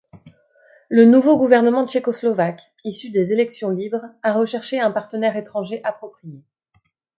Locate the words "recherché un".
4.33-4.89